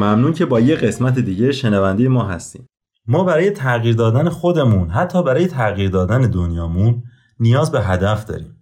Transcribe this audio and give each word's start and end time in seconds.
ممنون 0.00 0.32
که 0.32 0.46
با 0.46 0.60
یه 0.60 0.76
قسمت 0.76 1.18
دیگه 1.18 1.52
شنونده 1.52 2.08
ما 2.08 2.24
هستیم. 2.24 2.66
ما 3.06 3.24
برای 3.24 3.50
تغییر 3.50 3.94
دادن 3.94 4.28
خودمون 4.28 4.90
حتی 4.90 5.22
برای 5.22 5.46
تغییر 5.46 5.90
دادن 5.90 6.20
دنیامون 6.20 7.02
نیاز 7.40 7.72
به 7.72 7.80
هدف 7.80 8.24
داریم. 8.24 8.56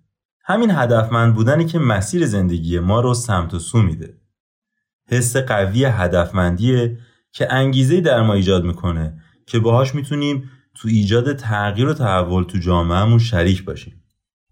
همین 0.45 0.71
هدفمند 0.71 1.35
بودنی 1.35 1.65
که 1.65 1.79
مسیر 1.79 2.27
زندگی 2.27 2.79
ما 2.79 3.01
رو 3.01 3.15
سمت 3.15 3.55
و 3.55 3.59
سو 3.59 3.83
میده. 3.83 4.15
حس 5.09 5.37
قوی 5.37 5.85
هدفمندیه 5.85 6.99
که 7.33 7.53
انگیزه 7.53 8.01
در 8.01 8.23
ما 8.23 8.35
ایجاد 8.35 8.65
می‌کنه 8.65 9.19
که 9.47 9.59
باهاش 9.59 9.95
می‌تونیم 9.95 10.51
تو 10.75 10.89
ایجاد 10.89 11.37
تغییر 11.37 11.89
و 11.89 11.95
تحول 11.95 12.45
تو 12.45 12.59
جامعهمون 12.59 13.19
شریک 13.19 13.65
باشیم. 13.65 14.05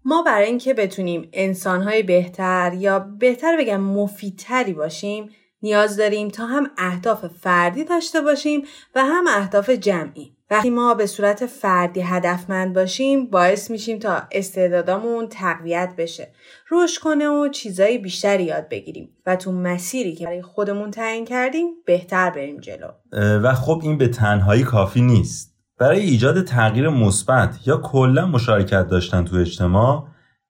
ما 0.05 0.23
برای 0.25 0.47
اینکه 0.47 0.73
بتونیم 0.73 1.29
انسانهای 1.33 2.03
بهتر 2.03 2.73
یا 2.77 2.99
بهتر 2.99 3.57
بگم 3.59 3.81
مفیدتری 3.81 4.73
باشیم 4.73 5.29
نیاز 5.67 5.97
داریم 5.97 6.27
تا 6.27 6.45
هم 6.45 6.69
اهداف 6.77 7.25
فردی 7.25 7.83
داشته 7.83 8.21
باشیم 8.21 8.61
و 8.95 9.03
هم 9.03 9.23
اهداف 9.27 9.69
جمعی. 9.69 10.31
وقتی 10.51 10.69
ما 10.69 10.93
به 10.93 11.05
صورت 11.05 11.45
فردی 11.45 12.01
هدفمند 12.01 12.75
باشیم 12.75 13.25
باعث 13.25 13.71
میشیم 13.71 13.99
تا 13.99 14.21
استعدادامون 14.31 15.27
تقویت 15.27 15.93
بشه. 15.97 16.27
رشد 16.71 17.01
کنه 17.01 17.27
و 17.27 17.47
چیزایی 17.47 17.97
بیشتری 17.97 18.43
یاد 18.43 18.69
بگیریم 18.69 19.09
و 19.25 19.35
تو 19.35 19.51
مسیری 19.51 20.15
که 20.15 20.25
برای 20.25 20.41
خودمون 20.41 20.91
تعیین 20.91 21.25
کردیم 21.25 21.67
بهتر 21.85 22.29
بریم 22.29 22.57
جلو. 22.57 22.87
و 23.13 23.53
خب 23.53 23.79
این 23.83 23.97
به 23.97 24.07
تنهایی 24.07 24.63
کافی 24.63 25.01
نیست. 25.01 25.55
برای 25.79 25.99
ایجاد 25.99 26.43
تغییر 26.43 26.89
مثبت 26.89 27.67
یا 27.67 27.77
کلا 27.77 28.25
مشارکت 28.25 28.87
داشتن 28.87 29.23
تو 29.23 29.35
اجتماع 29.35 30.07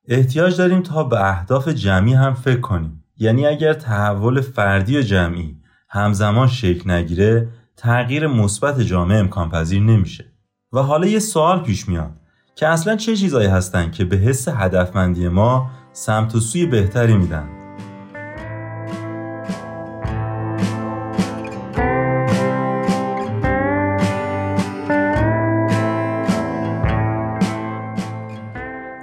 احتیاج 0.08 0.58
داریم 0.58 0.81
تا 0.81 1.04
به 1.04 1.30
اهداف 1.30 1.68
جمعی 1.68 2.14
هم 2.14 2.34
فکر 2.34 2.59
کنیم. 2.59 3.04
یعنی 3.20 3.46
اگر 3.46 3.73
تحول 3.73 4.42
فردی 4.42 4.98
و 4.98 5.02
جمعی 5.02 5.56
همزمان 5.90 6.48
شکل 6.48 6.92
نگیره 6.92 7.48
تغییر 7.78 8.28
مثبت 8.28 8.80
جامعه 8.80 9.18
امکان 9.18 9.50
پذیر 9.50 9.82
نمیشه. 9.82 10.25
و 10.74 10.80
حالا 10.80 11.08
یه 11.08 11.19
سوال 11.19 11.59
پیش 11.59 11.90
میاد 11.90 12.12
که 12.56 12.68
اصلا 12.68 12.96
چه 12.96 13.16
چیزایی 13.16 13.47
هستن 13.47 13.91
که 13.91 14.06
به 14.06 14.18
حس 14.18 14.47
هدفمندی 14.47 15.28
ما 15.28 15.72
سمت 15.94 16.36
و 16.36 16.40
سوی 16.40 16.66
بهتری 16.66 17.18
میدن؟ 17.18 17.50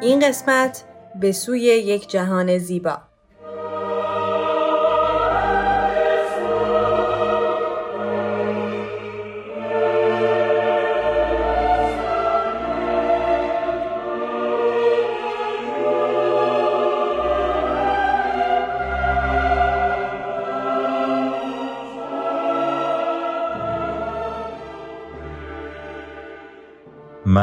این 0.03 0.29
قسمت 0.29 0.85
به 1.21 1.33
سوی 1.33 1.61
یک 1.61 2.11
جهان 2.11 2.59
زیبا. 2.59 3.14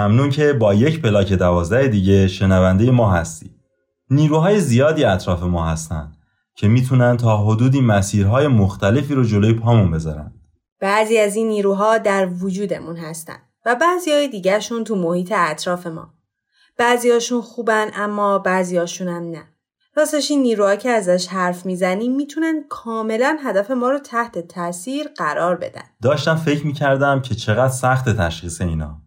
ممنون 0.02 0.30
که 0.30 0.54
با 0.54 0.74
یک 0.74 1.02
پلاک 1.02 1.34
دوازده 1.34 1.88
دیگه 1.88 2.28
شنونده 2.28 2.92
ما 2.92 3.12
هستی. 3.12 3.56
نیروهای 4.10 4.60
زیادی 4.60 5.04
اطراف 5.04 5.44
ما 5.44 5.66
هستن 5.66 6.12
که 6.56 6.68
می‌تونن 6.68 7.18
تا 7.18 7.38
حدودی 7.38 7.82
مسیرهای 7.82 8.48
مختلفی 8.48 9.16
رو 9.16 9.24
جلوی 9.24 9.54
پامون 9.54 9.92
بذارن. 9.92 10.34
بعضی 10.80 11.18
از 11.18 11.36
این 11.36 11.48
نیروها 11.48 11.98
در 11.98 12.26
وجودمون 12.26 12.98
هستن 12.98 13.38
و 13.66 13.76
بعضی 13.76 14.12
های 14.12 14.28
دیگرشون 14.28 14.84
تو 14.84 14.96
محیط 14.96 15.34
اطراف 15.36 15.88
ما. 15.88 16.14
بعضی 16.78 17.12
هاشون 17.12 17.42
خوبن 17.42 17.88
اما 17.96 18.40
بعضی 18.40 18.78
هاشون 18.78 19.08
هم 19.08 19.24
نه. 19.24 19.44
راستش 19.98 20.32
این 20.32 20.42
نیروها 20.42 20.76
که 20.76 20.90
ازش 20.90 21.28
حرف 21.28 21.66
می‌زنیم 21.66 22.16
می‌تونن 22.16 22.64
کاملا 22.70 23.38
هدف 23.46 23.72
ما 23.72 23.90
رو 23.90 24.00
تحت 24.00 24.40
تاثیر 24.40 25.08
قرار 25.18 25.56
بدن. 25.56 25.84
داشتم 26.04 26.36
فکر 26.36 26.66
می‌کردم 26.66 27.22
که 27.22 27.36
چقدر 27.36 27.74
سخت 27.74 28.10
تشخیص 28.10 28.62
اینا. 28.62 29.02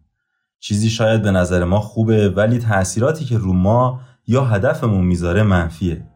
چیزی 0.67 0.89
شاید 0.89 1.21
به 1.21 1.31
نظر 1.31 1.63
ما 1.63 1.79
خوبه 1.79 2.29
ولی 2.29 2.57
تاثیراتی 2.59 3.25
که 3.25 3.37
رو 3.37 3.53
ما 3.53 3.99
یا 4.27 4.45
هدفمون 4.45 5.05
می‌ذاره 5.05 5.43
منفیه. 5.43 6.07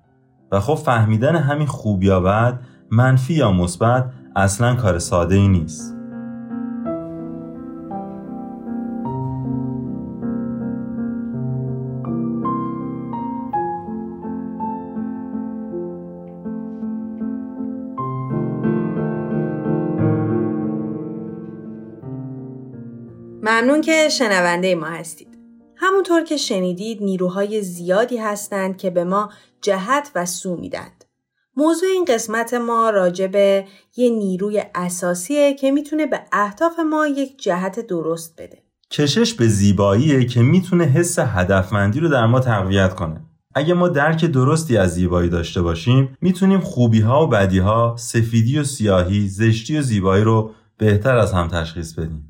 و 0.52 0.60
خب 0.60 0.76
فهمیدن 0.76 1.36
همین 1.36 1.68
خوب 1.68 2.04
یا 2.04 2.20
بد 2.20 2.60
منفی 2.92 3.34
یا 3.34 3.52
مثبت 3.52 4.12
اصلا 4.36 4.76
کار 4.76 5.00
ساده 5.00 5.36
ای 5.36 5.48
نیست. 5.48 5.99
ممنون 23.50 23.82
که 23.82 24.10
شنونده 24.10 24.76
ما 24.76 24.86
هستید. 24.86 25.28
همونطور 25.76 26.24
که 26.24 26.38
شنیدید 26.38 27.04
نیروهای 27.04 27.62
زیادی 27.62 28.18
هستند 28.18 28.78
که 28.78 28.90
به 28.90 29.04
ما 29.04 29.30
جهت 29.62 30.12
و 30.16 30.26
سو 30.26 30.56
میدند. 30.56 31.06
موضوع 31.58 31.90
این 31.90 32.06
قسمت 32.06 32.54
ما 32.54 32.90
راجع 32.90 33.28
به 33.28 33.66
یه 33.96 34.10
نیروی 34.10 34.64
اساسیه 34.76 35.54
که 35.54 35.72
می‌تونه 35.72 36.06
به 36.06 36.20
اهداف 36.32 36.80
ما 36.80 37.08
یک 37.08 37.42
جهت 37.42 37.80
درست 37.80 38.42
بده. 38.42 38.58
کشش 38.92 39.34
به 39.34 39.48
زیباییه 39.48 40.26
که 40.26 40.42
می‌تونه 40.42 40.84
حس 40.84 41.20
هدفمندی 41.20 42.00
رو 42.00 42.10
در 42.10 42.26
ما 42.26 42.40
تقویت 42.40 42.96
کنه. 42.96 43.22
اگه 43.56 43.74
ما 43.74 43.88
درک 43.88 44.26
درستی 44.26 44.78
از 44.78 44.94
زیبایی 44.94 45.30
داشته 45.30 45.62
باشیم 45.62 46.18
می‌تونیم 46.22 46.60
خوبی 46.60 47.00
ها 47.00 47.24
و 47.24 47.28
بدی 47.28 47.60
ها، 47.60 47.96
سفیدی 47.98 48.60
و 48.60 48.64
سیاهی، 48.64 49.28
زشتی 49.28 49.78
و 49.78 49.82
زیبایی 49.82 50.24
رو 50.24 50.52
بهتر 50.78 51.18
از 51.18 51.34
هم 51.34 51.48
تشخیص 51.48 51.94
بدیم. 51.94 52.29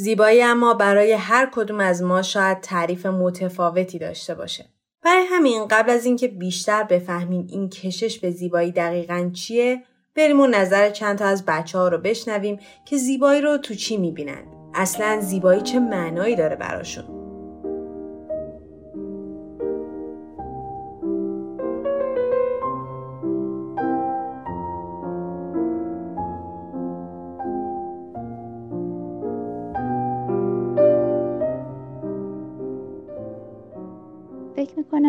زیبایی 0.00 0.42
اما 0.42 0.74
برای 0.74 1.12
هر 1.12 1.48
کدوم 1.52 1.80
از 1.80 2.02
ما 2.02 2.22
شاید 2.22 2.60
تعریف 2.60 3.06
متفاوتی 3.06 3.98
داشته 3.98 4.34
باشه. 4.34 4.64
برای 5.04 5.24
همین 5.30 5.68
قبل 5.70 5.90
از 5.90 6.04
اینکه 6.04 6.28
بیشتر 6.28 6.82
بفهمیم 6.82 7.46
این 7.50 7.68
کشش 7.68 8.18
به 8.18 8.30
زیبایی 8.30 8.72
دقیقا 8.72 9.30
چیه 9.34 9.82
بریم 10.16 10.40
و 10.40 10.46
نظر 10.46 10.90
چند 10.90 11.18
تا 11.18 11.24
از 11.24 11.44
بچه 11.46 11.78
ها 11.78 11.88
رو 11.88 11.98
بشنویم 11.98 12.58
که 12.84 12.96
زیبایی 12.96 13.40
رو 13.40 13.58
تو 13.58 13.74
چی 13.74 13.96
می‌بینند. 13.96 14.46
اصلا 14.74 15.20
زیبایی 15.20 15.60
چه 15.60 15.78
معنایی 15.78 16.36
داره 16.36 16.56
براشون. 16.56 17.17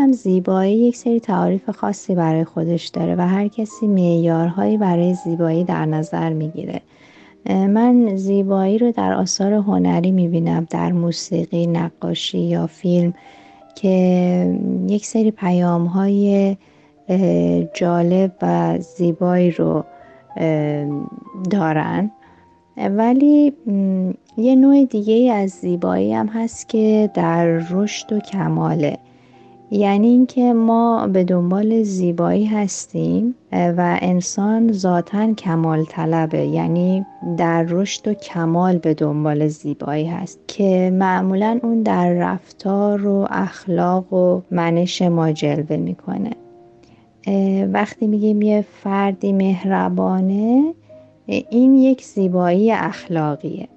می‌کنم 0.09 0.21
زیبایی 0.21 0.77
یک 0.77 0.95
سری 0.95 1.19
تعاریف 1.19 1.69
خاصی 1.69 2.15
برای 2.15 2.43
خودش 2.43 2.87
داره 2.87 3.15
و 3.15 3.21
هر 3.21 3.47
کسی 3.47 3.87
معیارهایی 3.87 4.77
برای 4.77 5.13
زیبایی 5.13 5.63
در 5.63 5.85
نظر 5.85 6.33
می‌گیره. 6.33 6.81
من 7.49 8.15
زیبایی 8.15 8.77
رو 8.77 8.91
در 8.91 9.13
آثار 9.13 9.53
هنری 9.53 10.11
می‌بینم 10.11 10.67
در 10.69 10.91
موسیقی 10.91 11.67
نقاشی 11.67 12.39
یا 12.39 12.67
فیلم 12.67 13.13
که 13.75 14.59
یک 14.87 15.05
سری 15.05 15.31
پیام 15.31 15.85
های 15.85 16.57
جالب 17.73 18.31
و 18.41 18.77
زیبایی 18.79 19.51
رو 19.51 19.83
دارن. 21.49 22.11
ولی 22.77 23.53
یه 24.37 24.55
نوع 24.55 24.85
دیگه 24.85 25.33
از 25.33 25.49
زیبایی 25.49 26.13
هم 26.13 26.27
هست 26.27 26.69
که 26.69 27.09
در 27.13 27.45
رشد 27.45 28.13
و 28.13 28.19
کماله. 28.19 28.97
یعنی 29.71 30.07
اینکه 30.07 30.53
ما 30.53 31.07
به 31.07 31.23
دنبال 31.23 31.83
زیبایی 31.83 32.45
هستیم 32.45 33.35
و 33.51 33.99
انسان 34.01 34.71
ذاتا 34.71 35.33
کمال 35.33 35.85
طلبه 35.85 36.45
یعنی 36.45 37.05
در 37.37 37.63
رشد 37.63 38.07
و 38.07 38.13
کمال 38.13 38.77
به 38.77 38.93
دنبال 38.93 39.47
زیبایی 39.47 40.05
هست 40.05 40.39
که 40.47 40.91
معمولا 40.93 41.59
اون 41.63 41.81
در 41.81 42.13
رفتار 42.13 43.07
و 43.07 43.27
اخلاق 43.29 44.13
و 44.13 44.41
منش 44.51 45.01
ما 45.01 45.31
جلوه 45.31 45.77
می‌کنه. 45.77 46.31
وقتی 47.71 48.07
میگیم 48.07 48.41
یه 48.41 48.65
فردی 48.83 49.33
مهربانه 49.33 50.73
این 51.27 51.75
یک 51.75 52.05
زیبایی 52.05 52.71
اخلاقیه. 52.71 53.67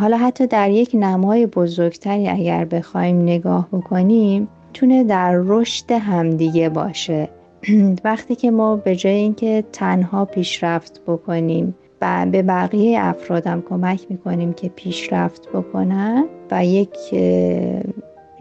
حالا 0.00 0.16
حتی 0.16 0.46
در 0.46 0.70
یک 0.70 0.90
نمای 0.94 1.46
بزرگتری 1.46 2.28
اگر 2.28 2.64
بخوایم 2.64 3.22
نگاه 3.22 3.68
بکنیم 3.72 4.48
تونه 4.74 5.04
در 5.04 5.32
رشد 5.44 5.92
همدیگه 5.92 6.68
باشه. 6.68 7.28
وقتی 8.04 8.34
که 8.34 8.50
ما 8.50 8.76
به 8.76 8.96
جای 8.96 9.12
اینکه 9.12 9.64
تنها 9.72 10.24
پیشرفت 10.24 11.00
بکنیم 11.06 11.74
و 12.02 12.26
به 12.32 12.42
بقیه 12.42 12.98
افرادم 13.00 13.62
کمک 13.68 14.06
می‌کنیم 14.10 14.52
که 14.52 14.68
پیشرفت 14.68 15.48
بکنن 15.48 16.24
و 16.50 16.64
یک 16.64 16.96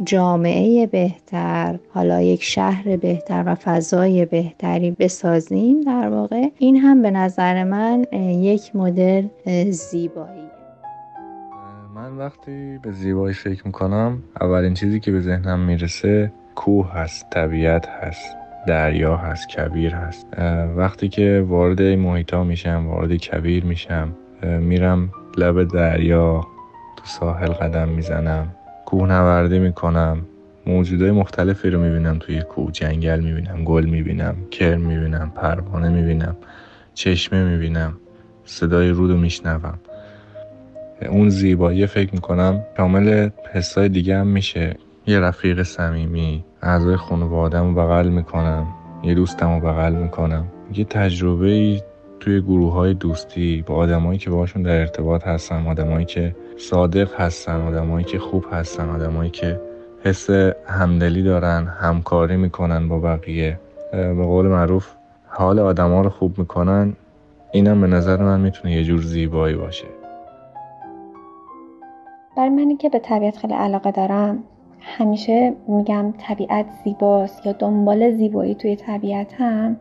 جامعه 0.03 0.87
بهتر 0.87 1.79
حالا 1.93 2.21
یک 2.21 2.43
شهر 2.43 2.97
بهتر 2.97 3.43
و 3.45 3.55
فضای 3.55 4.25
بهتری 4.25 4.91
بسازیم 4.91 5.81
در 5.81 6.09
واقع 6.09 6.47
این 6.57 6.77
هم 6.77 7.01
به 7.01 7.11
نظر 7.11 7.63
من 7.63 8.05
یک 8.41 8.75
مدل 8.75 9.27
زیبایی. 9.69 10.42
من 12.13 12.19
وقتی 12.19 12.77
به 12.83 12.91
زیبایی 12.91 13.33
فکر 13.33 13.61
می‌کنم 13.65 14.23
اولین 14.41 14.73
چیزی 14.73 14.99
که 14.99 15.11
به 15.11 15.21
ذهنم 15.21 15.59
می‌رسه 15.59 16.31
کوه 16.55 16.91
هست 16.91 17.29
طبیعت 17.29 17.89
هست 17.89 18.35
دریا 18.67 19.17
هست 19.17 19.47
کبیر 19.49 19.95
هست. 19.95 20.27
وقتی 20.75 21.09
که 21.09 21.45
وارد 21.47 21.81
این 21.81 21.99
محیط 21.99 22.33
میشم 22.33 22.87
وارد 22.87 23.15
کبیر 23.15 23.65
میشم 23.65 24.13
میرم 24.43 25.11
لب 25.37 25.63
دریا 25.63 26.41
تو 26.97 27.05
ساحل 27.05 27.53
قدم 27.53 27.89
می‌زنم 27.89 28.47
کوه 28.85 29.07
نوردی 29.07 29.59
می‌کنم. 29.59 30.25
موجودای 30.67 31.11
مختلفی 31.11 31.69
رو 31.69 31.81
می‌بینم 31.81 32.19
توی 32.19 32.41
کوه 32.41 32.71
جنگل 32.71 33.19
می‌بینم 33.19 33.63
گل 33.63 33.85
می‌بینم 33.85 34.35
کرم 34.51 34.81
می‌بینم 34.81 35.31
پروانه 35.35 35.89
می‌بینم 35.89 36.35
چشمه 36.93 37.43
می‌بینم 37.43 37.93
صدای 38.45 38.89
رود 38.89 39.11
رو 39.11 39.17
میشنوم. 39.17 39.79
اون 41.09 41.29
زیبایی 41.29 41.87
فکر 41.87 42.13
می‌کنم 42.13 42.63
کامل 42.77 43.29
حسای 43.53 43.89
دیگه 43.89 44.17
هم 44.17 44.27
میشه. 44.27 44.75
یه 45.07 45.19
رفیق 45.19 45.63
صمیمی 45.63 46.43
اعضای 46.61 46.95
خانوادم 46.95 47.67
رو 47.67 47.73
بغل 47.73 48.09
می‌کنم 48.09 48.67
یه 49.03 49.13
دوستم 49.15 49.53
رو 49.53 49.59
بغل 49.59 49.93
می‌کنم. 49.93 50.45
یه 50.73 50.85
تجربه 50.85 51.81
توی 52.19 52.41
گروه 52.41 52.73
های 52.73 52.93
دوستی 52.93 53.63
با 53.67 53.75
آدمایی 53.75 54.19
که 54.19 54.29
باشون 54.29 54.63
در 54.63 54.79
ارتباط 54.79 55.27
هستن 55.27 55.67
آدمایی 55.67 56.05
که 56.05 56.35
صادق 56.57 57.21
هستن 57.21 57.61
آدمایی 57.61 58.05
که 58.05 58.19
خوب 58.19 58.45
هستن 58.51 58.89
آدمایی 58.89 59.29
که 59.29 59.59
حس 60.03 60.29
همدلی 60.67 61.23
دارن 61.23 61.67
همکاری 61.67 62.37
می‌کنن 62.37 62.87
با 62.87 62.99
بقیه. 62.99 63.59
به 63.91 64.13
قول 64.13 64.45
معروف 64.45 64.87
حال 65.27 65.59
آدما 65.59 66.01
رو 66.01 66.09
خوب 66.09 66.39
می‌کنن 66.39 66.93
اینم 67.51 67.81
به 67.81 67.87
نظر 67.87 68.17
من 68.17 68.39
می‌تونه 68.39 68.73
یه 68.75 68.83
جور 68.83 69.01
زیبایی 69.01 69.55
باشه. 69.55 69.85
برای 72.35 72.49
منی 72.49 72.75
که 72.75 72.89
به 72.89 72.99
طبیعت 72.99 73.37
خیلی 73.37 73.53
علاقه 73.53 73.91
دارم 73.91 74.43
همیشه 74.79 75.55
میگم 75.67 76.13
طبیعت 76.17 76.65
زیباست 76.83 77.45
یا 77.45 77.51
دنبال 77.51 78.11
زیبایی 78.11 78.55
توی 78.55 78.75
طبیعت 78.75 79.33
هم 79.33 79.77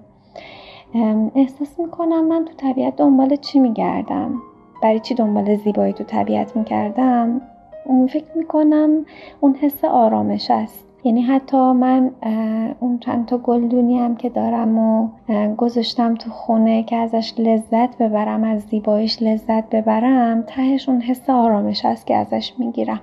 احساس 1.34 1.80
می‌کنم 1.80 2.28
من 2.28 2.44
تو 2.44 2.52
طبیعت 2.56 2.96
دنبال 2.96 3.36
چی 3.36 3.58
میگردم؟ 3.58 4.34
برای 4.82 5.00
چی 5.00 5.14
دنبال 5.14 5.56
زیبایی 5.56 5.92
تو 5.92 6.04
طبیعت 6.04 6.56
می‌کردم 6.56 7.40
فکر 8.08 8.38
می‌کنم 8.38 9.06
اون 9.40 9.54
حس 9.54 9.84
آرامش 9.84 10.50
است. 10.50 10.91
یعنی 11.04 11.22
حتی 11.22 11.56
من 11.72 12.10
اون 12.80 12.98
چند 12.98 13.26
تا 13.26 13.38
گلدونی 13.38 13.98
هم 13.98 14.16
که 14.16 14.28
دارم 14.28 14.78
و 14.78 15.08
گذاشتم 15.56 16.14
تو 16.14 16.30
خونه 16.30 16.82
که 16.82 16.96
ازش 16.96 17.34
لذت 17.38 17.98
ببرم 17.98 18.44
از 18.44 18.60
زیباییش 18.60 19.22
لذت 19.22 19.70
ببرم 19.70 20.42
تهش 20.46 20.88
اون 20.88 21.00
حس 21.00 21.30
آرامش 21.30 21.84
است 21.84 22.06
که 22.06 22.16
ازش 22.16 22.52
می‌گیرم. 22.58 23.00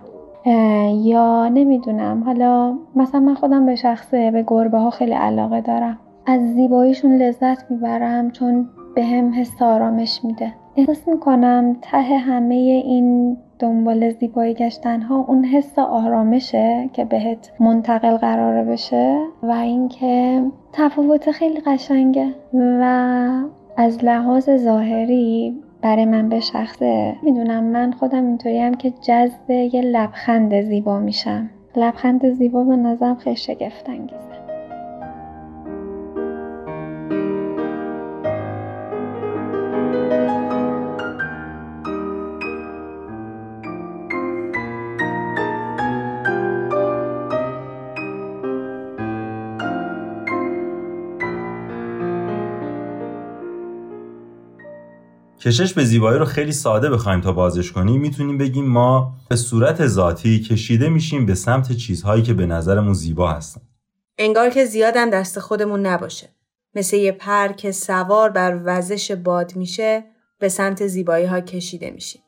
یا 0.96 1.48
نمی‌دونم 1.48 2.24
حالا 2.24 2.78
مثلا 2.96 3.20
من 3.20 3.36
خودم 3.36 3.66
به 3.66 3.76
شخصه 3.76 4.32
به 4.32 4.44
گربه 4.48 4.78
ها 4.78 4.90
خیلی 4.90 5.14
علاقه 5.14 5.62
دارم. 5.62 5.98
از 6.26 6.42
زیباییشون 6.54 7.16
لذت 7.16 7.72
می‌برم 7.72 8.32
چون 8.32 8.70
به 8.96 9.06
هم 9.06 9.34
حس 9.34 9.62
آرامش 9.62 10.20
میده. 10.24 10.54
احساس 10.80 11.08
می‌کنم 11.08 11.78
ته 11.82 11.98
همه 11.98 12.56
این 12.56 13.38
دنبال 13.60 14.10
زیبایی 14.10 14.54
گشتن 14.54 15.02
ها 15.02 15.26
اون 15.28 15.46
حس 15.46 15.80
آرامشه 15.80 16.90
که 16.94 17.06
بهت 17.06 17.52
منتقل 17.60 18.18
قراره 18.18 18.64
بشه 18.64 19.20
و 19.44 19.52
اینکه 19.52 20.44
تفاوت 20.74 21.32
خیلی 21.32 21.60
قشنگه 21.60 22.28
و 22.54 22.84
از 23.78 24.04
لحاظ 24.04 24.50
ظاهری 24.50 25.58
برای 25.82 26.06
من 26.06 26.30
به 26.30 26.40
شخصه. 26.40 27.16
می‌دونم 27.24 27.64
من 27.64 27.92
خودم 27.92 28.26
اینطوری 28.26 28.60
هم 28.60 28.74
که 28.74 28.94
جذب 29.02 29.50
یه 29.50 29.82
لبخند 29.82 30.62
زیبا 30.62 31.00
میشم. 31.00 31.50
لبخند 31.76 32.30
زیبا 32.30 32.64
به 32.64 32.76
نظرم 32.76 33.16
خیلی 33.16 33.36
شگفت 33.36 33.90
کشش 55.42 55.74
به 55.74 55.86
زیبایی 55.86 56.20
رو 56.20 56.26
خیلی 56.26 56.52
ساده 56.52 56.90
بخوایم 56.90 57.22
تا 57.22 57.32
بازش 57.34 57.72
کنیم 57.72 58.02
می‌تونیم 58.02 58.38
بگیم 58.38 58.66
ما 58.66 59.14
به 59.30 59.36
صورت 59.36 59.88
ذاتی 59.88 60.40
کشیده 60.40 60.90
میشیم 60.90 61.26
به 61.26 61.36
سمت 61.36 61.72
چیزهایی 61.72 62.24
که 62.24 62.34
به 62.34 62.46
نظرمون 62.46 62.94
زیبا 62.94 63.32
هستن. 63.32 63.62
انگار 64.18 64.50
که 64.50 64.66
زیادم 64.66 65.10
دست 65.10 65.40
خودمون 65.40 65.86
نباشه. 65.86 66.30
مثل 66.76 66.98
یه 66.98 67.12
پر 67.12 67.48
که 67.48 67.72
سوار 67.72 68.30
بر 68.30 68.62
وزش 68.66 69.12
باد 69.12 69.56
میشه 69.56 70.04
به 70.40 70.50
سمت 70.50 70.88
زیبایی 70.88 71.26
ها 71.26 71.42
کشیده 71.42 71.92
میشیم. 71.92 72.22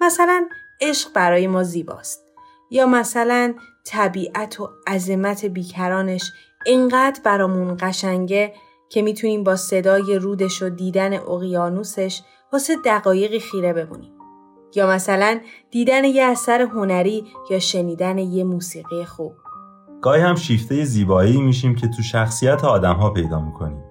مثلا 0.00 0.48
عشق 0.80 1.12
برای 1.14 1.46
ما 1.46 1.62
زیباست. 1.62 2.22
یا 2.70 2.86
مثلا 2.86 3.54
طبیعت 3.86 4.60
و 4.60 4.68
عظمت 4.86 5.44
بیکرانش 5.44 6.32
اینقدر 6.66 7.20
برامون 7.24 7.76
قشنگه 7.80 8.52
که 8.90 9.02
می‌تونیم 9.02 9.44
با 9.44 9.56
صدای 9.56 10.18
رودش 10.18 10.62
و 10.62 10.68
دیدن 10.68 11.12
اقیانوسش 11.14 12.22
واسه 12.52 12.76
دقایقی 12.84 13.40
خیره 13.40 13.72
بمونیم. 13.72 14.10
یا 14.76 14.86
مثلا 14.86 15.38
دیدن 15.70 16.04
یه 16.04 16.24
اثر 16.24 16.60
هنری 16.60 17.24
یا 17.50 17.58
شنیدن 17.58 18.18
یه 18.18 18.44
موسیقی 18.44 19.04
خوب. 19.04 19.32
گاهی 20.02 20.22
هم 20.22 20.34
شیفته 20.34 20.84
زیبایی 20.84 21.40
میشیم 21.40 21.74
که 21.74 21.88
تو 21.88 22.02
شخصیت 22.02 22.64
آدم 22.64 22.94
ها 22.94 23.10
پیدا 23.10 23.40
می‌کنیم 23.40 23.84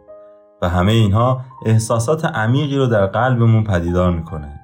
و 0.62 0.70
همه 0.70 0.92
اینها 0.92 1.42
احساسات 1.66 2.26
عمیقی 2.26 2.78
رو 2.78 2.88
در 2.88 3.06
قلبمون 3.06 3.64
پدیدار 3.64 4.12
می‌کنه. 4.12 4.60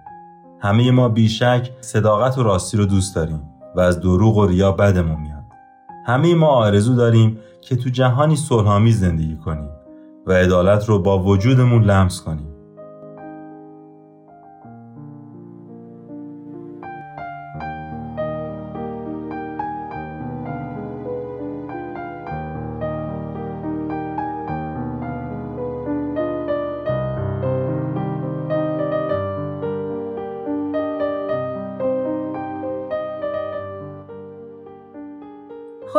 همه 0.62 0.92
ما 0.92 1.10
بیشک 1.10 1.70
صداقت 1.82 2.38
و 2.38 2.44
راستی 2.44 2.78
رو 2.78 2.86
دوست 2.86 3.16
داریم 3.16 3.42
و 3.76 3.80
از 3.80 4.00
دروغ 4.00 4.38
و 4.38 4.46
ریا 4.46 4.72
بدمون 4.72 5.22
میاد. 5.22 5.44
همه 6.06 6.36
ما 6.36 6.48
آرزو 6.48 6.96
داریم 6.96 7.40
که 7.62 7.76
تو 7.76 7.90
جهانی 7.90 8.36
صلحآمیز 8.36 9.00
زندگی 9.00 9.38
کنیم 9.38 9.70
و 10.28 10.32
عدالت 10.32 10.86
رو 10.86 11.00
با 11.00 11.20
وجودمون 11.20 11.84
لمس 11.84 12.22
کنیم. 12.22 12.53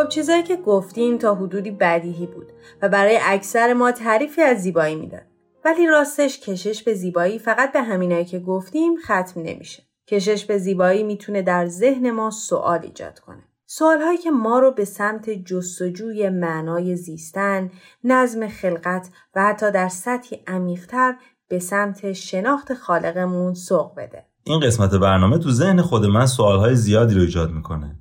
خب 0.05 0.11
چیزایی 0.11 0.43
که 0.43 0.57
گفتیم 0.57 1.19
تا 1.19 1.35
حدودی 1.35 1.71
بدیهی 1.71 2.27
بود 2.27 2.53
و 2.83 2.89
برای 2.89 3.19
اکثر 3.23 3.73
ما 3.73 3.93
تعریفی 3.93 4.43
از 4.43 4.63
زیبایی 4.63 4.97
می‌داد. 4.97 5.23
ولی 5.65 5.87
راستش 5.87 6.41
کشش 6.41 6.83
به 6.83 6.95
زیبایی 6.95 7.39
فقط 7.39 7.73
به 7.73 7.83
همینایی 7.83 8.25
که 8.25 8.39
گفتیم 8.39 8.97
ختم 8.97 9.41
نمیشه. 9.41 9.83
کشش 10.09 10.45
به 10.45 10.59
زیبایی 10.59 11.03
می‌تونه 11.03 11.43
در 11.43 11.67
ذهن 11.67 12.11
ما 12.11 12.31
سوال 12.31 12.79
ایجاد 12.83 13.19
کنه. 13.19 13.43
سوالهایی 13.67 14.19
که 14.19 14.31
ما 14.31 14.59
رو 14.59 14.71
به 14.71 14.85
سمت 14.85 15.31
جستجوی 15.31 16.29
معنای 16.29 16.97
زیستن، 16.97 17.71
نظم 18.05 18.49
خلقت 18.49 19.09
و 19.35 19.45
حتی 19.45 19.71
در 19.71 19.89
سطحی 19.89 20.41
عمیقتر 20.47 21.15
به 21.49 21.59
سمت 21.59 22.13
شناخت 22.13 22.75
خالقمون 22.75 23.55
سوق 23.55 23.95
بده. 23.97 24.25
این 24.45 24.61
قسمت 24.61 24.95
برنامه 24.95 25.39
تو 25.39 25.51
ذهن 25.51 25.83
خود 25.83 26.05
من 26.05 26.27
سوالهای 26.27 26.75
زیادی 26.75 27.15
رو 27.15 27.21
ایجاد 27.21 27.51
می‌کنه. 27.51 27.97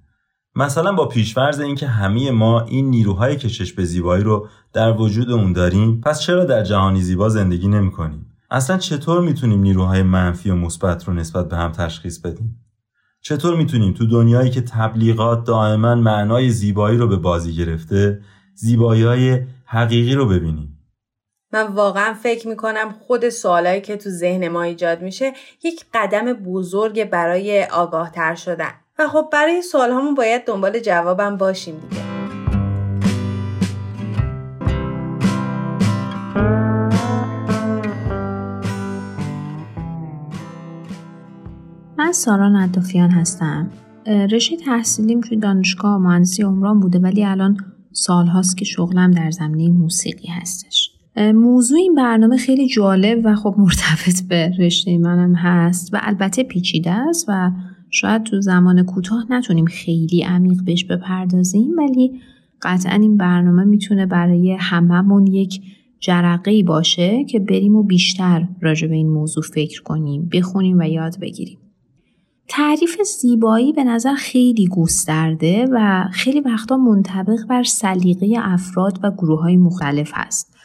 مثلا 0.55 0.91
با 0.91 1.07
پیشورز 1.07 1.59
اینکه 1.59 1.87
همه 1.87 2.31
ما 2.31 2.61
این 2.61 2.89
نیروهای 2.89 3.35
کشش 3.35 3.73
به 3.73 3.85
زیبایی 3.85 4.23
رو 4.23 4.47
در 4.73 4.91
وجودمون 4.91 5.53
داریم 5.53 6.01
پس 6.01 6.21
چرا 6.21 6.45
در 6.45 6.63
جهانی 6.63 7.01
زیبا 7.01 7.29
زندگی 7.29 7.67
نمی‌کنیم؟ 7.67 8.25
اصلا 8.51 8.77
چطور 8.77 9.21
می‌تونیم 9.21 9.61
نیروهای 9.61 10.03
منفی 10.03 10.49
و 10.49 10.55
مثبت 10.55 11.07
رو 11.07 11.13
نسبت 11.13 11.49
به 11.49 11.55
هم 11.55 11.71
تشخیص 11.71 12.19
بدیم؟ 12.19 12.59
چطور 13.21 13.55
می‌تونیم 13.55 13.93
تو 13.93 14.05
دنیایی 14.05 14.49
که 14.49 14.61
تبلیغات 14.61 15.43
دائما 15.43 15.95
معنای 15.95 16.49
زیبایی 16.49 16.97
رو 16.97 17.07
به 17.07 17.17
بازی 17.17 17.55
گرفته 17.55 18.21
زیبایی 18.55 19.03
های 19.03 19.41
حقیقی 19.65 20.13
رو 20.15 20.25
ببینیم؟ 20.27 20.79
من 21.53 21.67
واقعا 21.67 22.13
فکر 22.13 22.47
می‌کنم 22.47 22.91
خود 23.07 23.29
سوالایی 23.29 23.81
که 23.81 23.97
تو 23.97 24.09
ذهن 24.09 24.47
ما 24.47 24.61
ایجاد 24.61 25.01
میشه 25.01 25.33
یک 25.63 25.85
قدم 25.93 26.33
بزرگ 26.33 27.09
برای 27.09 27.65
آگاه 27.65 28.11
تر 28.11 28.35
شدن. 28.35 28.82
و 28.99 29.07
خب 29.07 29.29
برای 29.31 29.61
سوال 29.61 29.91
همون 29.91 30.15
باید 30.15 30.45
دنبال 30.45 30.79
جوابم 30.79 31.37
باشیم 31.37 31.75
دیگه. 31.89 32.03
من 41.97 42.11
سارا 42.11 42.49
ندافیان 42.49 43.09
هستم. 43.09 43.71
رشته 44.31 44.57
تحصیلیم 44.57 45.21
توی 45.21 45.37
دانشگاه 45.37 45.97
مهندسی 45.97 46.43
عمران 46.43 46.79
بوده 46.79 46.99
ولی 46.99 47.25
الان 47.25 47.57
سالهاست 47.91 48.57
که 48.57 48.65
شغلم 48.65 49.11
در 49.11 49.31
زمینه 49.31 49.77
موسیقی 49.77 50.27
هستش. 50.27 50.89
موضوع 51.17 51.77
این 51.77 51.95
برنامه 51.95 52.37
خیلی 52.37 52.67
جالب 52.67 53.21
و 53.23 53.35
خب 53.35 53.55
مرتبط 53.57 54.21
به 54.29 54.51
رشته 54.59 54.97
منم 54.97 55.35
هست 55.35 55.93
و 55.93 55.99
البته 56.01 56.43
پیچیده 56.43 56.91
است 56.91 57.25
و 57.27 57.51
شاید 57.95 58.23
تو 58.23 58.41
زمان 58.41 58.83
کوتاه 58.83 59.25
نتونیم 59.29 59.65
خیلی 59.65 60.23
عمیق 60.23 60.63
بهش 60.65 60.85
بپردازیم 60.85 61.71
ولی 61.77 62.11
قطعا 62.61 62.93
این 62.93 63.17
برنامه 63.17 63.63
می‌تونه 63.63 64.05
برای 64.05 64.57
هممون 64.59 65.27
یک 65.27 65.61
جرقه 65.99 66.63
باشه 66.63 67.23
که 67.23 67.39
بریم 67.39 67.75
و 67.75 67.83
بیشتر 67.83 68.47
راجع 68.61 68.87
به 68.87 68.95
این 68.95 69.09
موضوع 69.09 69.43
فکر 69.43 69.81
کنیم 69.81 70.29
بخونیم 70.33 70.79
و 70.79 70.83
یاد 70.83 71.19
بگیریم. 71.19 71.57
تعریف 72.47 73.01
زیبایی 73.01 73.73
به 73.73 73.83
نظر 73.83 74.13
خیلی 74.13 74.67
گسترده 74.67 75.67
و 75.71 76.07
خیلی 76.11 76.39
وقتا 76.39 76.77
منطبق 76.77 77.47
بر 77.49 77.63
سلیقه 77.63 78.35
افراد 78.37 78.99
و 79.03 79.11
گروه 79.11 79.41
های 79.41 79.57
مختلف 79.57 80.11
هست. 80.13 80.55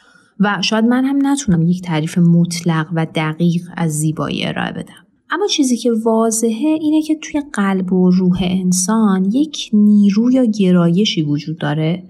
و 0.41 0.59
شاید 0.63 0.85
من 0.85 1.05
هم 1.05 1.27
نتونم 1.27 1.63
یک 1.63 1.83
تعریف 1.83 2.19
مطلق 2.19 2.87
و 2.95 3.07
دقیق 3.15 3.63
از 3.77 3.93
زیبایی 3.93 4.47
ارائه 4.47 4.73
بدم. 4.73 5.08
اما 5.31 5.47
چیزی 5.47 5.77
که 5.77 5.93
واضحه 6.05 6.79
اینه 6.81 7.03
که 7.03 7.15
توی 7.15 7.43
قلب 7.53 7.93
و 7.93 8.11
روح 8.11 8.39
انسان 8.43 9.25
یک 9.33 9.71
نیرو 9.73 10.33
یا 10.33 10.45
گرایشی 10.45 11.23
وجود 11.23 11.59
داره 11.59 12.03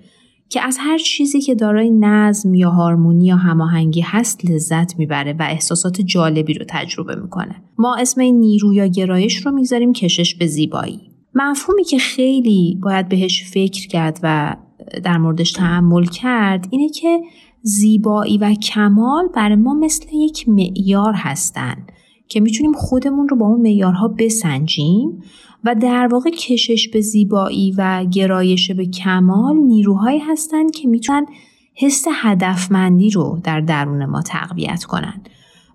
که 0.49 0.63
از 0.63 0.77
هر 0.81 0.99
چیزی 0.99 1.41
که 1.41 1.55
دارای 1.55 1.91
نظم 1.91 2.55
یا 2.55 2.71
هارمونی 2.71 3.27
یا 3.27 3.37
هماهنگی 3.37 4.01
هست 4.01 4.51
لذت 4.51 4.99
می‌بره 4.99 5.33
و 5.33 5.43
احساسات 5.43 6.01
جالبی 6.01 6.55
رو 6.55 6.65
تجربه 6.69 7.15
می‌کنه. 7.15 7.63
ما 7.79 7.97
اسم 7.97 8.21
این 8.21 8.41
نیرو 8.41 8.75
یا 8.75 8.87
گرایش 8.87 9.47
رو 9.47 9.53
می‌ذاریم 9.53 9.93
کشش 9.93 10.35
به 10.35 10.47
زیبایی. 10.47 11.01
مفهومی 11.35 11.85
که 11.85 11.99
خیلی 11.99 12.79
باید 12.83 13.09
بهش 13.09 13.45
فکر 13.51 13.89
کرد 13.89 14.21
و 14.23 14.57
در 15.05 15.19
موردش 15.19 15.53
تحمل 15.53 16.05
کرد 16.05 16.69
اینه 16.71 16.89
که 16.89 17.21
زیبایی 17.63 18.39
و 18.39 18.55
کمال 18.55 19.29
برای 19.35 19.57
ما 19.57 19.75
مثل 19.75 20.07
یک 20.13 20.49
معیار 20.49 21.13
هستند 21.17 21.93
که 22.29 22.41
می‌تونیم 22.41 22.73
خودمون 22.73 23.29
رو 23.29 23.37
با 23.37 23.47
اون 23.47 23.61
معیارها 23.61 24.09
بسنجیم 24.09 25.23
و 25.65 25.75
در 25.75 26.09
واقع 26.13 26.31
کشش 26.31 26.89
به 26.93 27.01
زیبایی 27.01 27.75
و 27.79 28.05
گرایش 28.05 28.71
به 28.71 28.87
کمال 28.87 29.57
نیروهایی 29.57 30.19
هستند 30.19 30.71
که 30.71 30.89
می‌تونن 30.89 31.27
حس 31.75 32.05
هدفمندی 32.23 33.11
رو 33.11 33.41
در 33.45 33.61
درون 33.61 34.05
ما 34.05 34.23
تقویت 34.23 34.85
کنند 34.85 35.29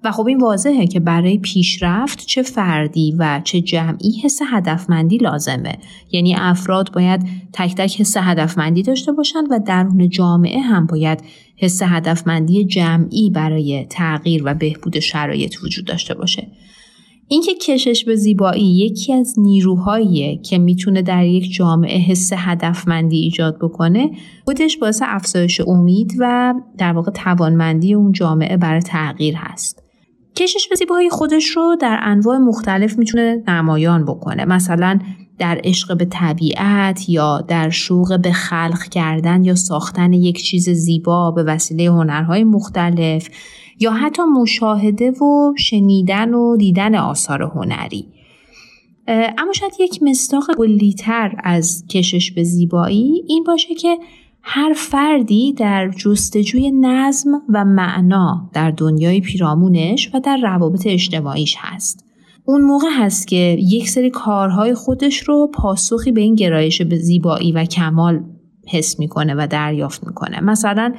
و 0.03 0.11
خب 0.11 0.27
این 0.27 0.37
واضحه 0.37 0.87
که 0.87 0.99
برای 0.99 1.37
پیشرفت 1.37 2.25
چه 2.25 2.41
فردی 2.41 3.15
و 3.19 3.41
چه 3.43 3.61
جمعی 3.61 4.21
حس 4.23 4.39
هدفمندی 4.51 5.17
لازمه. 5.17 5.77
یعنی 6.11 6.35
افراد 6.35 6.93
باید 6.93 7.27
تک 7.53 7.75
تک 7.75 8.01
حس 8.01 8.17
هدفمندی 8.17 8.83
داشته 8.83 9.11
باشند 9.11 9.47
و 9.49 9.59
درون 9.59 10.09
جامعه 10.09 10.59
هم 10.59 10.85
باید 10.85 11.23
حس 11.57 11.81
هدفمندی 11.83 12.65
جمعی 12.65 13.29
برای 13.29 13.85
تغییر 13.89 14.41
و 14.45 14.53
بهبود 14.53 14.99
شرایط 14.99 15.55
وجود 15.63 15.85
داشته 15.85 16.13
باشه. 16.13 16.47
اینکه 17.27 17.55
کشش 17.55 18.05
به 18.05 18.15
زیبایی 18.15 18.77
یکی 18.77 19.13
از 19.13 19.35
نیروهاییه 19.37 20.37
که 20.37 20.57
می‌تونه 20.57 21.01
در 21.01 21.25
یک 21.25 21.53
جامعه 21.53 21.97
حس 21.97 22.31
هدفمندی 22.35 23.17
ایجاد 23.17 23.57
بکنه 23.61 24.11
خودش 24.45 24.77
باعث 24.77 25.01
افزایش 25.05 25.61
امید 25.67 26.13
و 26.19 26.53
در 26.77 26.93
واقع 26.93 27.11
توانمندی 27.11 27.93
اون 27.93 28.11
جامعه 28.11 28.57
برای 28.57 28.81
تغییر 28.81 29.35
هست. 29.37 29.82
کشش 30.35 30.67
به 30.69 30.75
زیبایی 30.75 31.09
خودش 31.09 31.47
رو 31.47 31.75
در 31.81 31.99
انواع 32.01 32.37
مختلف 32.37 32.97
می‌تونه 32.97 33.43
نمایان 33.47 34.05
بکنه. 34.05 34.45
مثلا 34.45 34.99
در 35.39 35.61
عشق 35.63 35.97
به 35.97 36.05
طبیعت 36.05 37.09
یا 37.09 37.41
در 37.41 37.69
شوق 37.69 38.19
به 38.21 38.31
خلق 38.31 38.83
کردن 38.91 39.43
یا 39.43 39.55
ساختن 39.55 40.13
یک 40.13 40.43
چیز 40.43 40.69
زیبا 40.69 41.31
به 41.31 41.43
وسیله 41.43 41.91
هنرهای 41.91 42.43
مختلف 42.43 43.29
یا 43.79 43.91
حتی 43.91 44.21
مشاهده 44.23 45.11
و 45.11 45.53
شنیدن 45.57 46.33
و 46.33 46.57
دیدن 46.57 46.95
آثار 46.95 47.43
هنری. 47.43 48.07
اما 49.07 49.53
شاید 49.53 49.73
یک 49.79 50.03
مستاق 50.03 50.43
کلیتر 50.57 51.35
از 51.43 51.85
کشش 51.89 52.31
به 52.31 52.43
زیبایی 52.43 53.23
این 53.27 53.43
باشه 53.43 53.75
که 53.75 53.97
هر 54.45 54.73
فردی 54.75 55.53
در 55.53 55.89
جستجوی 55.89 56.71
نظم 56.71 57.29
و 57.49 57.65
معنا 57.65 58.49
در 58.53 58.71
دنیای 58.71 59.21
پیرامونش 59.21 60.09
و 60.13 60.19
در 60.19 60.37
روابط 60.37 60.87
اجتماعیش 60.87 61.55
هست. 61.59 62.05
اون 62.45 62.61
موقع 62.61 62.87
هست 62.97 63.27
که 63.27 63.57
یک 63.59 63.89
سری 63.89 64.09
کارهای 64.09 64.73
خودش 64.73 65.17
رو 65.17 65.51
پاسخی 65.53 66.11
به 66.11 66.21
این 66.21 66.35
گرایش 66.35 66.81
به 66.81 66.97
زیبایی 66.97 67.51
و 67.51 67.65
کمال 67.65 68.23
حس 68.67 68.99
می‌کنه 68.99 69.35
و 69.37 69.47
دریافت 69.47 70.07
می‌کنه 70.07 70.43
مثلا 70.43 70.93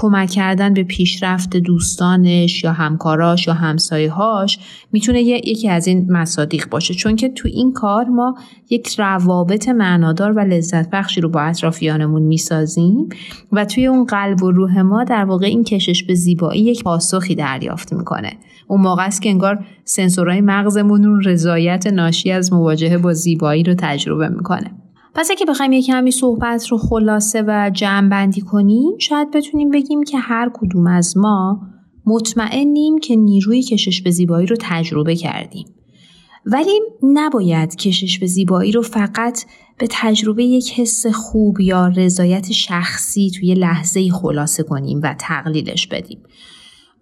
کمک 0.00 0.30
کردن 0.30 0.74
به 0.74 0.82
پیشرفت 0.82 1.56
دوستانش 1.56 2.64
یا 2.64 2.72
همکاراش 2.72 3.46
یا 3.46 3.54
همسایهاش 3.54 4.58
می‌تونه 4.92 5.22
یکی 5.22 5.68
از 5.68 5.86
این 5.86 6.12
مصادیق 6.12 6.68
باشه. 6.68 6.94
چون 6.94 7.16
که 7.16 7.28
تو 7.28 7.48
این 7.48 7.72
کار 7.72 8.04
ما 8.04 8.34
یک 8.70 8.88
روابط 8.98 9.68
معنادار 9.68 10.32
و 10.32 10.40
لذت 10.40 10.90
بخشی 10.90 11.20
رو 11.20 11.28
با 11.28 11.40
اطرافیانمون 11.40 12.22
می‌سازیم 12.22 13.08
و 13.52 13.64
توی 13.64 13.86
اون 13.86 14.04
قلب 14.04 14.42
و 14.42 14.50
روح 14.50 14.80
ما 14.80 15.04
در 15.04 15.24
واقع 15.24 15.46
این 15.46 15.64
کشش 15.64 16.04
به 16.04 16.14
زیبایی 16.14 16.62
یک 16.62 16.84
پاسخی 16.84 17.34
دریافت 17.34 17.92
می‌کنه. 17.92 18.32
اون 18.68 18.80
موقع 18.80 19.06
است 19.06 19.22
که 19.22 19.28
انگار 19.28 19.64
سنسورهای 19.84 20.40
مغزمون 20.40 21.22
رضایت 21.24 21.86
ناشی 21.86 22.30
از 22.30 22.52
مواجهه 22.52 22.98
با 22.98 23.12
زیبایی 23.12 23.62
رو 23.62 23.74
تجربه 23.78 24.28
می‌کنه. 24.28 24.70
پس 25.14 25.30
اگه 25.30 25.46
بخوایم 25.46 25.72
یک 25.72 25.86
کمی 25.86 26.10
صحبت 26.10 26.66
رو 26.68 26.78
خلاصه 26.78 27.44
و 27.46 27.70
جمع 27.74 28.08
بندی 28.08 28.40
کنیم 28.40 28.98
شاید 28.98 29.30
بتونیم 29.30 29.70
بگیم 29.70 30.02
که 30.02 30.18
هر 30.18 30.50
کدوم 30.54 30.86
از 30.86 31.16
ما 31.16 31.60
مطمئنیم 32.06 32.98
که 32.98 33.16
نیروی 33.16 33.62
کشش 33.62 34.02
به 34.02 34.10
زیبایی 34.10 34.46
رو 34.46 34.56
تجربه 34.60 35.16
کردیم. 35.16 35.66
ولی 36.46 36.80
نباید 37.02 37.76
کشش 37.76 38.18
به 38.18 38.26
زیبایی 38.26 38.72
رو 38.72 38.82
فقط 38.82 39.44
به 39.78 39.86
تجربه 39.90 40.44
یک 40.44 40.72
حس 40.80 41.06
خوب 41.06 41.60
یا 41.60 41.88
رضایت 41.88 42.52
شخصی 42.52 43.30
توی 43.30 43.54
لحظه 43.54 44.10
خلاصه 44.10 44.62
کنیم 44.62 45.00
و 45.02 45.14
تقلیلش 45.18 45.86
بدیم. 45.86 46.22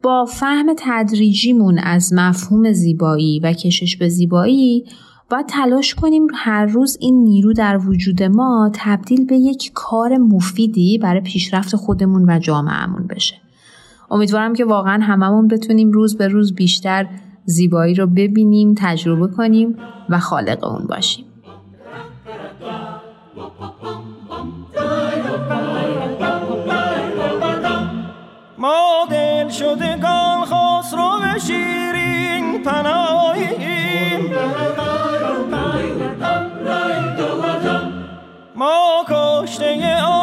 با 0.03 0.25
فهم 0.25 0.67
تدریجیمون 0.77 1.79
از 1.79 2.13
مفهوم 2.13 2.73
زیبایی 2.73 3.41
و 3.41 3.53
کشش 3.53 3.97
به 3.97 4.09
زیبایی 4.09 4.85
باید 5.31 5.47
تلاش 5.47 5.95
کنیم 5.95 6.27
هر 6.35 6.67
روز 6.67 6.99
این 7.01 7.25
نیرو 7.25 7.53
در 7.53 7.79
وجود 7.79 8.23
ما 8.23 8.71
تبدیل 8.75 9.27
به 9.27 9.37
یک 9.37 9.71
کار 9.75 10.17
مفیدی 10.17 10.99
برای 10.99 11.21
پیشرفت 11.21 11.77
خودمون 11.77 12.31
و 12.31 12.39
جامعهمون 12.39 13.07
بشه. 13.07 13.35
امیدوارم 14.11 14.55
که 14.55 14.65
واقعا 14.65 15.03
هممون 15.03 15.49
بتونیم 15.49 15.91
روز 15.91 16.17
به 16.17 16.29
روز 16.29 16.55
بیشتر 16.55 17.07
زیبایی 17.45 17.95
رو 17.95 18.07
ببینیم 18.07 18.75
تجربه 18.79 19.29
کنیم 19.37 19.79
و 20.09 20.19
خالق 20.19 20.65
اون 20.65 20.87
باشیم. 20.87 21.25
ما 28.59 29.07
دل 29.11 29.49
شده 29.49 29.97
گل 29.97 30.45
خسرو 30.45 31.39
شیرین 31.47 32.63
پناهی 32.63 33.68
Güneşliğe 39.59 39.97
o 40.05 40.18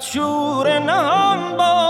شور 0.00 0.78
نهان 0.78 1.56
با 1.56 1.85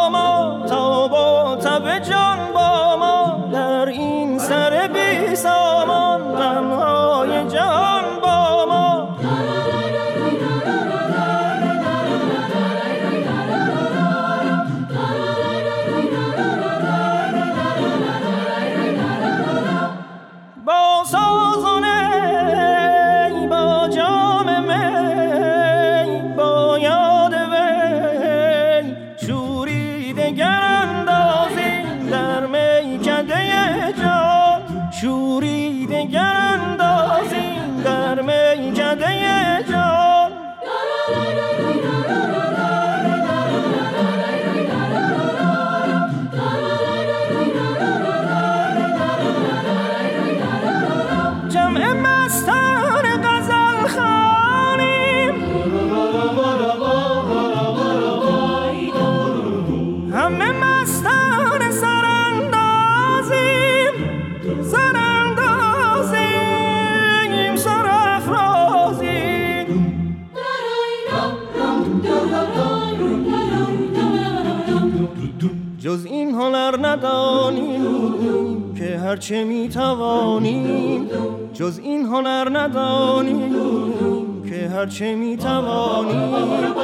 هرچه 79.16 79.44
می 79.44 79.68
توانیم 79.68 81.08
جز 81.52 81.80
این 81.82 82.06
هنر 82.06 82.58
ندانیم 82.58 84.42
که 84.50 84.68
هرچه 84.68 85.14
می 85.14 85.36
توانیم 85.36 86.74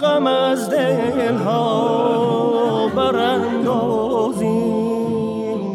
غم 0.00 0.26
از 0.26 0.70
دلها 0.70 1.68
براندازیم 2.96 4.12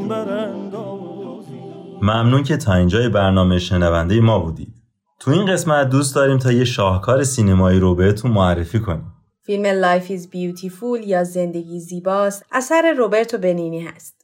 براندازیم. 0.08 1.64
ممنون 2.02 2.44
که 2.44 2.58
تا 2.58 2.74
اینجای 2.74 3.10
برنامه 3.10 3.60
شنونده 3.60 4.20
ما 4.20 4.40
بودید. 4.40 4.74
تو 5.20 5.32
این 5.32 5.46
قسمت 5.46 5.90
دوست 5.90 6.16
داریم 6.16 6.38
تا 6.38 6.52
یه 6.52 6.66
شاهکار 6.66 7.24
سینمایی 7.24 7.80
رو 7.80 7.96
بهتون 7.96 8.32
معرفی 8.32 8.80
کنیم. 8.80 9.14
فیلم 9.42 9.82
Life 9.82 10.08
is 10.08 10.22
Beautiful 10.28 11.06
یا 11.06 11.24
زندگی 11.24 11.80
زیباست 11.80 12.46
اثر 12.52 12.94
روبرتو 12.98 13.38
بنینی 13.38 13.82
هست. 13.82 14.23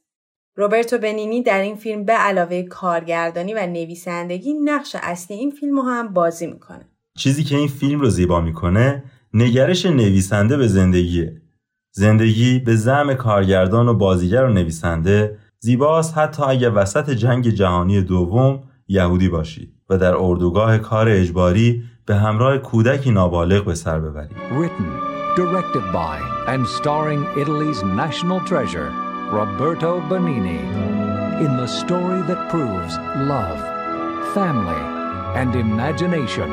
روبرتو 0.60 0.98
بنینی 0.98 1.42
در 1.42 1.60
این 1.60 1.76
فیلم 1.76 2.04
به 2.04 2.12
علاوه 2.12 2.62
کارگردانی 2.62 3.54
و 3.54 3.66
نویسندگی 3.66 4.52
نقش 4.52 4.96
اصلی 5.02 5.36
این 5.36 5.50
فیلم 5.50 5.76
رو 5.76 5.82
هم 5.82 6.08
بازی 6.08 6.46
می‌کنه. 6.46 6.88
چیزی 7.18 7.44
که 7.44 7.56
این 7.56 7.68
فیلم 7.68 8.00
رو 8.00 8.10
زیبا 8.10 8.40
می‌کنه 8.40 9.04
نگرش 9.34 9.86
نویسنده 9.86 10.56
به 10.56 10.68
زندگیه 10.68 11.42
زندگی 11.92 12.58
به 12.58 12.76
زعم 12.76 13.14
کارگردان 13.14 13.88
و 13.88 13.94
بازیگر 13.94 14.44
و 14.44 14.52
نویسنده 14.52 15.38
زیباست 15.58 16.18
حتی 16.18 16.42
اگر 16.42 16.72
وسط 16.74 17.10
جنگ 17.10 17.48
جهانی 17.48 18.02
دوم 18.02 18.62
یهودی 18.88 19.28
باشی 19.28 19.72
و 19.90 19.98
در 19.98 20.14
اردوگاه 20.14 20.78
کار 20.78 21.08
اجباری 21.08 21.82
به 22.06 22.14
همراه 22.16 22.58
کودکی 22.58 23.10
نابالغ 23.10 23.64
به 23.64 23.74
سر 23.74 24.00
ببری 24.00 24.28
Written, 24.28 24.90
directed 25.36 25.84
by, 25.92 26.16
and 26.46 26.66
starring 26.66 27.22
Italy's 27.42 27.82
national 27.82 28.40
treasure, 28.50 29.09
Roberto 29.32 30.00
Benini, 30.10 30.58
in 31.44 31.56
the 31.56 31.68
story 31.68 32.20
that 32.22 32.50
proves 32.50 32.98
love, 33.32 33.60
family, 34.34 34.82
and 35.40 35.54
imagination 35.54 36.50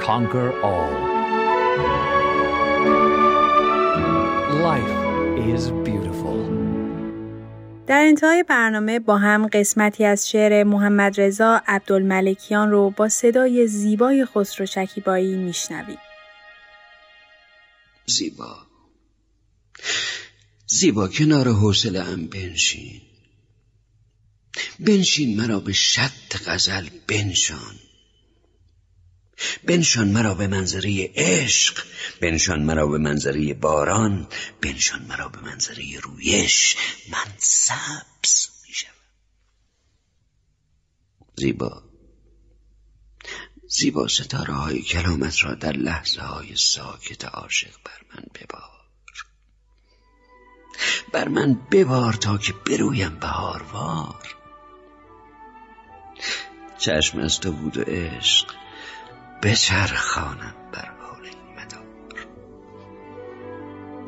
conquer 0.00 0.48
all. 0.62 0.92
Life 4.68 4.96
is 5.52 5.70
beautiful. 5.84 6.38
در 7.86 8.04
انتهای 8.04 8.42
برنامه 8.48 8.98
با 8.98 9.16
هم 9.18 9.46
قسمتی 9.46 10.04
از 10.04 10.28
شعر 10.28 10.64
محمد 10.64 11.20
رضا 11.20 11.62
عبدالملکیان 11.66 12.70
رو 12.70 12.90
با 12.90 13.08
صدای 13.08 13.66
زیبای 13.66 14.24
خسرو 14.24 14.66
شکیبایی 14.66 15.36
میشنویم. 15.36 15.98
زیبا 18.06 18.56
زیبا 20.70 21.08
کنار 21.08 21.48
حوصله 21.48 22.00
ام 22.00 22.26
بنشین. 22.26 23.00
بنشین 24.80 25.36
مرا 25.36 25.60
به 25.60 25.72
شط 25.72 26.36
غزل 26.46 26.88
بنشان. 27.06 27.78
بنشان 29.64 30.08
مرا 30.08 30.34
به 30.34 30.46
منظره 30.46 31.10
عشق 31.14 31.84
بنشان 32.20 32.62
مرا 32.62 32.86
به 32.86 32.98
منظره 32.98 33.54
باران 33.54 34.28
بنشان 34.60 35.02
مرا 35.02 35.28
به 35.28 35.40
منظره 35.40 36.00
رویش. 36.00 36.76
من 37.10 37.32
سبز 37.38 38.48
میشم 38.68 38.94
زیبا. 41.36 41.82
زیبا 43.68 44.08
ستاره 44.08 44.54
های 44.54 44.82
کلامت 44.82 45.44
را 45.44 45.54
در 45.54 45.72
لحظه 45.72 46.20
های 46.20 46.56
ساکت 46.56 47.24
عاشق 47.24 47.74
بر 47.84 48.00
من 48.14 48.24
ببار 48.34 48.77
بر 51.12 51.28
من 51.28 51.58
ببار 51.70 52.12
تا 52.12 52.38
که 52.38 52.54
برویم 52.66 53.18
بهاروار. 53.20 54.36
چشم 56.78 57.18
از 57.18 57.40
تو 57.40 57.52
بود 57.52 57.76
و 57.76 57.82
عشق 57.82 58.46
بچرخانم 59.42 60.54
بر 60.72 60.90
حال 61.00 61.28
مدار. 61.56 62.26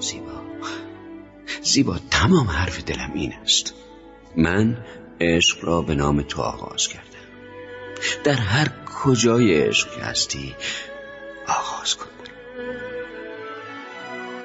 زیبا 0.00 0.42
زیبا 1.62 1.98
تمام 2.10 2.46
حرف 2.46 2.84
دلم 2.84 3.12
این 3.14 3.32
است. 3.32 3.74
من 4.36 4.84
عشق 5.20 5.64
را 5.64 5.82
به 5.82 5.94
نام 5.94 6.22
تو 6.22 6.42
آغاز 6.42 6.88
کردم. 6.88 7.06
در 8.24 8.34
هر 8.34 8.68
کجای 9.04 9.60
عشق 9.60 9.98
هستی 9.98 10.56
آغاز 11.46 11.96
کن. 11.96 12.19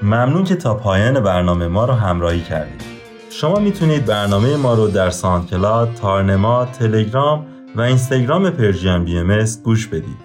ممنون 0.05 0.43
که 0.43 0.55
تا 0.55 0.73
پایان 0.73 1.19
برنامه 1.19 1.67
ما 1.67 1.85
رو 1.85 1.93
همراهی 1.93 2.41
کردید. 2.41 2.81
شما 3.29 3.59
می‌تونید 3.59 4.05
برنامه 4.05 4.57
ما 4.57 4.73
رو 4.73 4.87
در 4.87 5.09
ساندکلاد، 5.09 5.93
تارنما، 5.93 6.65
تلگرام 6.65 7.45
و 7.75 7.81
اینستاگرام 7.81 8.49
پرژیم 8.49 9.05
بی 9.05 9.17
ام 9.17 9.45
گوش 9.63 9.87
بدید. 9.87 10.17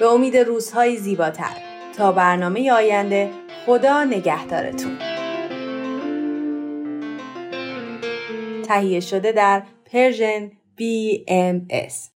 به 0.00 0.06
امید 0.06 0.36
روزهای 0.36 0.96
زیباتر. 0.96 1.56
تا 1.98 2.12
برنامه 2.12 2.72
آینده 2.72 3.30
خدا 3.66 4.04
نگهدارتون. 4.04 4.98
تهیه 8.68 9.00
شده 9.00 9.32
در 9.32 9.62
پرژن 9.92 10.50
BMS 10.78 12.13